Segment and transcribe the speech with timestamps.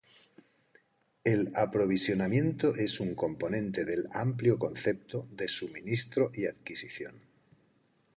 [1.23, 7.21] El aprovisionamiento es un componente del amplio concepto de suministro y adquisición.